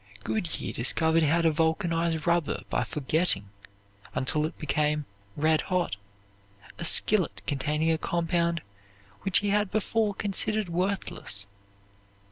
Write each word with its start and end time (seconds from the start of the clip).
Goodyear 0.23 0.73
discovered 0.73 1.21
how 1.21 1.43
to 1.43 1.51
vulcanize 1.51 2.25
rubber 2.25 2.63
by 2.71 2.83
forgetting, 2.83 3.49
until 4.15 4.47
it 4.47 4.57
became 4.57 5.05
red 5.35 5.61
hot, 5.61 5.95
a 6.79 6.85
skillet 6.85 7.43
containing 7.45 7.91
a 7.91 7.99
compound 7.99 8.63
which 9.21 9.41
he 9.45 9.49
had 9.49 9.69
before 9.69 10.15
considered 10.15 10.69
worthless. 10.69 11.45